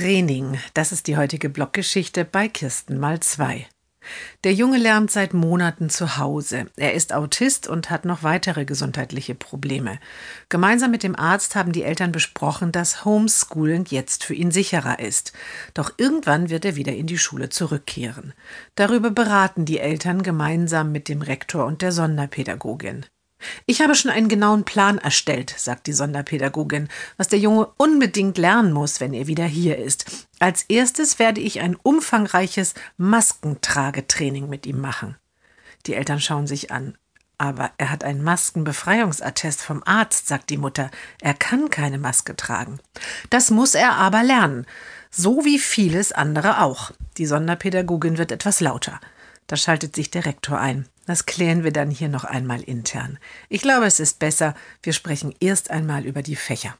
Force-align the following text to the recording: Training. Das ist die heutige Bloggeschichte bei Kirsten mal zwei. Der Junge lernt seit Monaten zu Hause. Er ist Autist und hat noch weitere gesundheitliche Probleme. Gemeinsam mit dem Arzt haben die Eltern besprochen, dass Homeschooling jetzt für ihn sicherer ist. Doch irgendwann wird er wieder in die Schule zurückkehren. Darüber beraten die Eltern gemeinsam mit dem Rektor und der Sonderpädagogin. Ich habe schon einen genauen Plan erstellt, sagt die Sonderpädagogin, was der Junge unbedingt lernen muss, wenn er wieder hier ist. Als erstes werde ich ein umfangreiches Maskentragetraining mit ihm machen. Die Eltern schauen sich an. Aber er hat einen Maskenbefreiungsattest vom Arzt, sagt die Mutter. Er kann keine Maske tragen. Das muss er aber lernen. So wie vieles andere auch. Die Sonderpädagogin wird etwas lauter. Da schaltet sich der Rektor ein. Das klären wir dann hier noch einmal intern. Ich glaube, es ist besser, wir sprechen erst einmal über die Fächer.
Training. 0.00 0.58
Das 0.72 0.92
ist 0.92 1.08
die 1.08 1.18
heutige 1.18 1.50
Bloggeschichte 1.50 2.24
bei 2.24 2.48
Kirsten 2.48 2.98
mal 2.98 3.20
zwei. 3.20 3.66
Der 4.44 4.54
Junge 4.54 4.78
lernt 4.78 5.10
seit 5.10 5.34
Monaten 5.34 5.90
zu 5.90 6.16
Hause. 6.16 6.68
Er 6.76 6.94
ist 6.94 7.12
Autist 7.12 7.68
und 7.68 7.90
hat 7.90 8.06
noch 8.06 8.22
weitere 8.22 8.64
gesundheitliche 8.64 9.34
Probleme. 9.34 10.00
Gemeinsam 10.48 10.90
mit 10.90 11.02
dem 11.02 11.16
Arzt 11.16 11.54
haben 11.54 11.72
die 11.72 11.82
Eltern 11.82 12.12
besprochen, 12.12 12.72
dass 12.72 13.04
Homeschooling 13.04 13.84
jetzt 13.90 14.24
für 14.24 14.32
ihn 14.32 14.50
sicherer 14.50 15.00
ist. 15.00 15.34
Doch 15.74 15.92
irgendwann 15.98 16.48
wird 16.48 16.64
er 16.64 16.76
wieder 16.76 16.94
in 16.94 17.06
die 17.06 17.18
Schule 17.18 17.50
zurückkehren. 17.50 18.32
Darüber 18.76 19.10
beraten 19.10 19.66
die 19.66 19.80
Eltern 19.80 20.22
gemeinsam 20.22 20.92
mit 20.92 21.10
dem 21.10 21.20
Rektor 21.20 21.66
und 21.66 21.82
der 21.82 21.92
Sonderpädagogin. 21.92 23.04
Ich 23.66 23.80
habe 23.80 23.94
schon 23.94 24.10
einen 24.10 24.28
genauen 24.28 24.64
Plan 24.64 24.98
erstellt, 24.98 25.54
sagt 25.56 25.86
die 25.86 25.92
Sonderpädagogin, 25.92 26.88
was 27.16 27.28
der 27.28 27.38
Junge 27.38 27.68
unbedingt 27.76 28.38
lernen 28.38 28.72
muss, 28.72 29.00
wenn 29.00 29.12
er 29.12 29.26
wieder 29.26 29.44
hier 29.44 29.78
ist. 29.78 30.26
Als 30.38 30.64
erstes 30.68 31.18
werde 31.18 31.40
ich 31.40 31.60
ein 31.60 31.76
umfangreiches 31.76 32.74
Maskentragetraining 32.96 34.48
mit 34.48 34.66
ihm 34.66 34.80
machen. 34.80 35.16
Die 35.86 35.94
Eltern 35.94 36.20
schauen 36.20 36.46
sich 36.46 36.70
an. 36.70 36.96
Aber 37.38 37.70
er 37.78 37.90
hat 37.90 38.04
einen 38.04 38.22
Maskenbefreiungsattest 38.22 39.62
vom 39.62 39.82
Arzt, 39.86 40.28
sagt 40.28 40.50
die 40.50 40.58
Mutter. 40.58 40.90
Er 41.22 41.32
kann 41.32 41.70
keine 41.70 41.96
Maske 41.96 42.36
tragen. 42.36 42.80
Das 43.30 43.50
muss 43.50 43.74
er 43.74 43.94
aber 43.94 44.22
lernen. 44.22 44.66
So 45.10 45.42
wie 45.46 45.58
vieles 45.58 46.12
andere 46.12 46.60
auch. 46.60 46.90
Die 47.16 47.24
Sonderpädagogin 47.24 48.18
wird 48.18 48.30
etwas 48.30 48.60
lauter. 48.60 49.00
Da 49.46 49.56
schaltet 49.56 49.96
sich 49.96 50.10
der 50.10 50.26
Rektor 50.26 50.58
ein. 50.58 50.86
Das 51.10 51.26
klären 51.26 51.64
wir 51.64 51.72
dann 51.72 51.90
hier 51.90 52.08
noch 52.08 52.22
einmal 52.22 52.62
intern. 52.62 53.18
Ich 53.48 53.62
glaube, 53.62 53.84
es 53.84 53.98
ist 53.98 54.20
besser, 54.20 54.54
wir 54.80 54.92
sprechen 54.92 55.34
erst 55.40 55.68
einmal 55.68 56.06
über 56.06 56.22
die 56.22 56.36
Fächer. 56.36 56.78